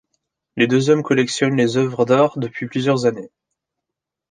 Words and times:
Les 0.55 0.65
deux 0.65 0.89
hommes 0.89 1.03
collectionnent 1.03 1.55
les 1.57 1.77
oeuvres 1.77 2.05
d'art 2.07 2.39
depuis 2.39 2.65
plusieurs 2.65 3.05
années. 3.05 3.29